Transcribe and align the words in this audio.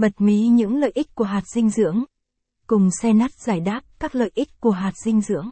Bật 0.00 0.20
mí 0.20 0.46
những 0.46 0.76
lợi 0.76 0.90
ích 0.94 1.14
của 1.14 1.24
hạt 1.24 1.42
dinh 1.54 1.70
dưỡng. 1.70 2.04
Cùng 2.66 2.88
xe 3.02 3.12
nắt 3.12 3.30
giải 3.46 3.60
đáp 3.60 3.80
các 3.98 4.14
lợi 4.14 4.30
ích 4.34 4.60
của 4.60 4.70
hạt 4.70 4.92
dinh 5.04 5.20
dưỡng. 5.20 5.50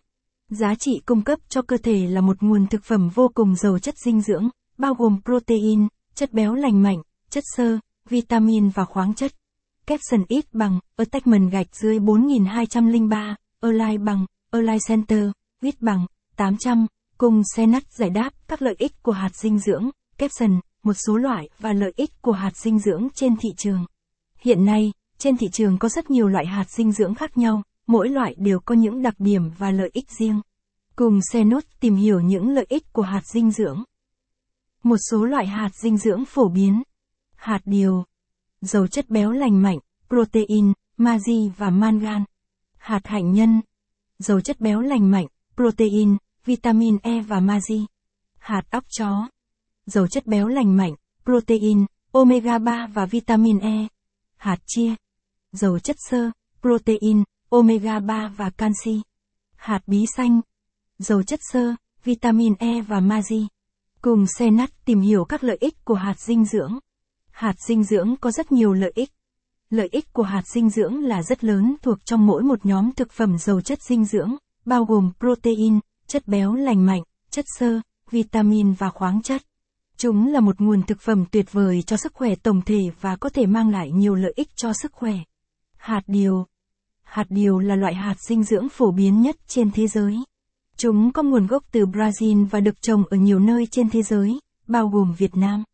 Giá 0.49 0.75
trị 0.79 1.01
cung 1.07 1.23
cấp 1.23 1.39
cho 1.49 1.63
cơ 1.63 1.77
thể 1.77 2.07
là 2.07 2.21
một 2.21 2.43
nguồn 2.43 2.67
thực 2.67 2.85
phẩm 2.85 3.09
vô 3.15 3.31
cùng 3.35 3.55
giàu 3.55 3.79
chất 3.79 3.95
dinh 4.05 4.21
dưỡng, 4.21 4.49
bao 4.79 4.95
gồm 4.95 5.21
protein, 5.25 5.89
chất 6.15 6.33
béo 6.33 6.55
lành 6.55 6.83
mạnh, 6.83 7.03
chất 7.31 7.45
xơ, 7.57 7.79
vitamin 8.09 8.69
và 8.69 8.85
khoáng 8.85 9.15
chất. 9.15 9.33
Capson 9.87 10.25
ít 10.29 10.45
bằng, 10.53 10.81
attachment 10.97 11.51
gạch 11.51 11.77
dưới 11.77 11.99
4203, 11.99 13.37
Align 13.61 14.05
bằng, 14.05 14.27
Align 14.51 14.79
Center, 14.89 15.31
viết 15.61 15.81
bằng, 15.81 16.07
800, 16.37 16.87
cùng 17.19 17.43
xe 17.57 17.67
nắt 17.67 17.83
giải 17.99 18.11
đáp 18.11 18.31
các 18.49 18.63
lợi 18.63 18.75
ích 18.79 19.03
của 19.03 19.13
hạt 19.13 19.37
dinh 19.37 19.59
dưỡng, 19.59 19.91
capson, 20.19 20.61
một 20.83 20.95
số 21.07 21.17
loại 21.17 21.49
và 21.59 21.73
lợi 21.73 21.93
ích 21.97 22.23
của 22.23 22.33
hạt 22.33 22.57
dinh 22.57 22.79
dưỡng 22.79 23.09
trên 23.15 23.37
thị 23.37 23.49
trường. 23.57 23.85
Hiện 24.47 24.65
nay, 24.65 24.93
trên 25.19 25.37
thị 25.37 25.47
trường 25.53 25.79
có 25.79 25.89
rất 25.89 26.11
nhiều 26.11 26.29
loại 26.29 26.47
hạt 26.47 26.71
dinh 26.71 26.93
dưỡng 26.93 27.15
khác 27.15 27.39
nhau, 27.39 27.63
mỗi 27.87 28.09
loại 28.09 28.35
đều 28.39 28.61
có 28.61 28.75
những 28.75 29.03
đặc 29.03 29.15
điểm 29.19 29.51
và 29.59 29.71
lợi 29.71 29.91
ích 29.93 30.11
riêng. 30.19 30.41
Cùng 30.97 31.21
Senot 31.33 31.65
tìm 31.81 31.95
hiểu 31.95 32.21
những 32.21 32.51
lợi 32.51 32.67
ích 32.69 32.93
của 32.93 33.03
hạt 33.03 33.23
dinh 33.25 33.51
dưỡng. 33.51 33.85
Một 34.83 34.97
số 35.11 35.25
loại 35.25 35.47
hạt 35.47 35.71
dinh 35.75 35.97
dưỡng 35.97 36.25
phổ 36.25 36.49
biến. 36.49 36.83
Hạt 37.37 37.61
điều. 37.65 38.05
Dầu 38.61 38.87
chất 38.87 39.11
béo 39.11 39.33
lành 39.33 39.63
mạnh, 39.63 39.79
protein, 40.09 40.73
magie 40.97 41.49
và 41.57 41.71
mangan. 41.71 42.25
Hạt 42.77 43.07
hạnh 43.07 43.33
nhân. 43.33 43.61
Dầu 44.19 44.41
chất 44.41 44.61
béo 44.61 44.81
lành 44.81 45.11
mạnh, 45.11 45.27
protein, 45.55 46.17
vitamin 46.45 46.99
E 47.03 47.21
và 47.21 47.41
magie. 47.41 47.85
Hạt 48.39 48.63
óc 48.71 48.85
chó. 48.99 49.29
Dầu 49.87 50.07
chất 50.07 50.27
béo 50.27 50.49
lành 50.49 50.77
mạnh, 50.77 50.95
protein, 51.25 51.87
omega 52.13 52.59
3 52.59 52.87
và 52.87 53.07
vitamin 53.07 53.59
E. 53.59 53.87
Hạt 54.37 54.59
chia. 54.67 54.95
Dầu 55.53 55.79
chất 55.79 55.97
xơ, 56.11 56.31
protein, 56.61 57.25
omega 57.49 58.01
3 58.01 58.29
và 58.37 58.51
canxi. 58.51 59.01
Hạt 59.57 59.81
bí 59.87 60.05
xanh. 60.17 60.41
Dầu 60.99 61.23
chất 61.23 61.41
xơ, 61.53 61.75
vitamin 62.05 62.55
E 62.59 62.81
và 62.81 63.01
magie. 63.01 63.47
Cùng 64.01 64.27
xe 64.39 64.51
nắt 64.51 64.71
tìm 64.85 65.01
hiểu 65.01 65.25
các 65.25 65.45
lợi 65.45 65.57
ích 65.61 65.85
của 65.85 65.95
hạt 65.95 66.21
dinh 66.21 66.45
dưỡng. 66.45 66.79
Hạt 67.31 67.55
dinh 67.61 67.85
dưỡng 67.85 68.17
có 68.21 68.31
rất 68.31 68.53
nhiều 68.53 68.73
lợi 68.73 68.93
ích. 68.95 69.11
Lợi 69.71 69.89
ích 69.93 70.13
của 70.13 70.23
hạt 70.23 70.43
dinh 70.47 70.71
dưỡng 70.71 71.05
là 71.05 71.23
rất 71.23 71.45
lớn 71.45 71.77
thuộc 71.83 71.99
trong 72.05 72.27
mỗi 72.27 72.43
một 72.43 72.67
nhóm 72.67 72.93
thực 72.93 73.13
phẩm 73.13 73.39
giàu 73.39 73.61
chất 73.61 73.83
dinh 73.83 74.05
dưỡng, 74.05 74.37
bao 74.65 74.85
gồm 74.85 75.13
protein, 75.21 75.81
chất 76.07 76.29
béo 76.29 76.55
lành 76.55 76.87
mạnh, 76.87 77.03
chất 77.31 77.45
xơ, 77.59 77.81
vitamin 78.11 78.73
và 78.73 78.91
khoáng 78.91 79.23
chất. 79.23 79.43
Chúng 79.99 80.33
là 80.33 80.41
một 80.41 80.61
nguồn 80.61 80.83
thực 80.83 81.01
phẩm 81.01 81.25
tuyệt 81.31 81.53
vời 81.53 81.83
cho 81.83 81.97
sức 81.97 82.15
khỏe 82.15 82.35
tổng 82.35 82.63
thể 82.63 82.91
và 83.01 83.17
có 83.17 83.29
thể 83.29 83.47
mang 83.47 83.71
lại 83.71 83.91
nhiều 83.91 84.15
lợi 84.15 84.33
ích 84.37 84.49
cho 84.57 84.73
sức 84.73 84.93
khỏe. 84.93 85.15
Hạt 85.77 86.03
điều 86.07 86.47
Hạt 87.03 87.27
điều 87.29 87.59
là 87.59 87.77
loại 87.77 87.95
hạt 87.95 88.15
dinh 88.21 88.45
dưỡng 88.45 88.69
phổ 88.69 88.91
biến 88.91 89.23
nhất 89.23 89.37
trên 89.47 89.71
thế 89.71 89.87
giới. 89.87 90.19
Chúng 90.77 91.13
có 91.13 91.23
nguồn 91.23 91.47
gốc 91.47 91.65
từ 91.73 91.87
Brazil 91.87 92.47
và 92.47 92.61
được 92.61 92.83
trồng 92.83 93.05
ở 93.11 93.17
nhiều 93.17 93.39
nơi 93.39 93.67
trên 93.71 93.91
thế 93.91 94.03
giới, 94.03 94.41
bao 94.67 94.89
gồm 94.89 95.15
Việt 95.19 95.37
Nam. 95.37 95.65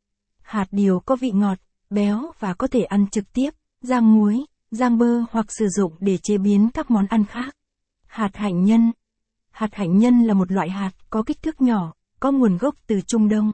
Hạt 0.42 0.66
điều 0.70 1.00
có 1.00 1.16
vị 1.16 1.30
ngọt, 1.30 1.58
béo 1.90 2.32
và 2.38 2.54
có 2.54 2.66
thể 2.66 2.82
ăn 2.82 3.06
trực 3.10 3.32
tiếp, 3.32 3.50
rang 3.80 4.14
muối, 4.14 4.44
rang 4.70 4.98
bơ 4.98 5.20
hoặc 5.30 5.46
sử 5.52 5.68
dụng 5.68 5.92
để 6.00 6.18
chế 6.22 6.38
biến 6.38 6.68
các 6.74 6.90
món 6.90 7.06
ăn 7.06 7.24
khác. 7.24 7.56
Hạt 8.06 8.30
hạnh 8.34 8.64
nhân 8.64 8.92
Hạt 9.50 9.74
hạnh 9.74 9.98
nhân 9.98 10.22
là 10.22 10.34
một 10.34 10.52
loại 10.52 10.70
hạt 10.70 10.90
có 11.10 11.22
kích 11.22 11.42
thước 11.42 11.60
nhỏ, 11.60 11.92
có 12.20 12.32
nguồn 12.32 12.58
gốc 12.58 12.74
từ 12.86 13.00
Trung 13.06 13.28
Đông. 13.28 13.52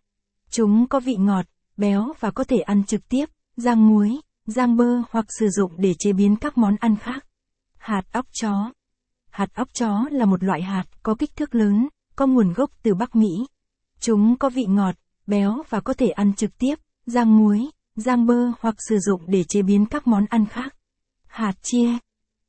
Chúng 0.51 0.87
có 0.89 1.01
vị 1.01 1.17
ngọt, 1.17 1.47
béo 1.77 2.13
và 2.21 2.31
có 2.31 2.45
thể 2.45 2.59
ăn 2.59 2.85
trực 2.85 3.09
tiếp, 3.09 3.27
rang 3.57 3.89
muối, 3.89 4.21
rang 4.47 4.77
bơ 4.77 5.03
hoặc 5.11 5.27
sử 5.29 5.49
dụng 5.49 5.73
để 5.77 5.95
chế 5.99 6.13
biến 6.13 6.37
các 6.37 6.59
món 6.59 6.77
ăn 6.81 6.97
khác. 6.97 7.27
Hạt 7.79 8.03
óc 8.13 8.27
chó 8.33 8.73
Hạt 9.31 9.55
óc 9.55 9.69
chó 9.73 10.05
là 10.11 10.25
một 10.25 10.45
loại 10.45 10.63
hạt 10.63 10.85
có 11.03 11.15
kích 11.15 11.37
thước 11.37 11.55
lớn, 11.55 11.89
có 12.17 12.27
nguồn 12.27 12.53
gốc 12.53 12.71
từ 12.83 12.95
Bắc 12.95 13.17
Mỹ. 13.17 13.29
Chúng 14.01 14.37
có 14.39 14.51
vị 14.51 14.65
ngọt, 14.69 14.95
béo 15.27 15.63
và 15.69 15.81
có 15.81 15.95
thể 15.95 16.09
ăn 16.09 16.35
trực 16.35 16.59
tiếp, 16.59 16.75
rang 17.07 17.39
muối, 17.39 17.71
rang 17.97 18.27
bơ 18.27 18.51
hoặc 18.61 18.75
sử 18.89 18.99
dụng 18.99 19.23
để 19.27 19.45
chế 19.49 19.63
biến 19.63 19.87
các 19.87 20.07
món 20.07 20.25
ăn 20.27 20.47
khác. 20.47 20.75
Hạt 21.27 21.53
chia 21.63 21.99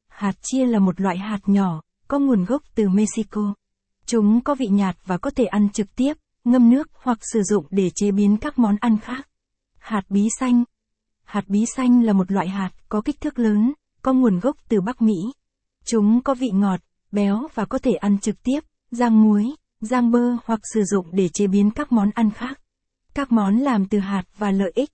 Hạt 0.07 0.33
chia 0.41 0.65
là 0.65 0.79
một 0.79 1.01
loại 1.01 1.17
hạt 1.17 1.39
nhỏ, 1.45 1.81
có 2.07 2.19
nguồn 2.19 2.45
gốc 2.45 2.61
từ 2.75 2.89
Mexico. 2.89 3.53
Chúng 4.05 4.41
có 4.41 4.55
vị 4.55 4.67
nhạt 4.67 4.95
và 5.05 5.17
có 5.17 5.29
thể 5.29 5.45
ăn 5.45 5.69
trực 5.69 5.95
tiếp, 5.95 6.13
ngâm 6.43 6.69
nước 6.69 6.89
hoặc 6.93 7.17
sử 7.21 7.43
dụng 7.43 7.65
để 7.69 7.89
chế 7.95 8.11
biến 8.11 8.37
các 8.37 8.59
món 8.59 8.75
ăn 8.79 8.97
khác. 8.97 9.29
Hạt 9.77 10.01
bí 10.09 10.27
xanh 10.39 10.63
Hạt 11.23 11.43
bí 11.47 11.65
xanh 11.75 12.03
là 12.03 12.13
một 12.13 12.31
loại 12.31 12.47
hạt 12.47 12.69
có 12.89 13.01
kích 13.01 13.21
thước 13.21 13.39
lớn, 13.39 13.73
có 14.01 14.13
nguồn 14.13 14.39
gốc 14.39 14.57
từ 14.69 14.81
Bắc 14.81 15.01
Mỹ. 15.01 15.15
Chúng 15.85 16.21
có 16.23 16.33
vị 16.33 16.49
ngọt, 16.53 16.79
béo 17.11 17.47
và 17.53 17.65
có 17.65 17.77
thể 17.77 17.91
ăn 17.91 18.19
trực 18.19 18.43
tiếp, 18.43 18.59
rang 18.91 19.23
muối, 19.23 19.45
rang 19.81 20.11
bơ 20.11 20.35
hoặc 20.45 20.59
sử 20.73 20.83
dụng 20.83 21.05
để 21.11 21.29
chế 21.33 21.47
biến 21.47 21.71
các 21.71 21.91
món 21.91 22.09
ăn 22.13 22.31
khác. 22.31 22.59
Các 23.13 23.31
món 23.31 23.57
làm 23.57 23.85
từ 23.85 23.99
hạt 23.99 24.23
và 24.37 24.51
lợi 24.51 24.71
ích 24.75 24.89